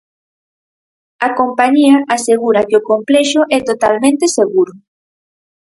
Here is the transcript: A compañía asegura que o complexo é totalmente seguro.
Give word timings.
A 1.27 1.29
compañía 1.39 1.95
asegura 2.15 2.65
que 2.69 2.75
o 2.79 2.85
complexo 2.91 3.41
é 3.57 3.59
totalmente 3.69 4.25
seguro. 4.37 4.73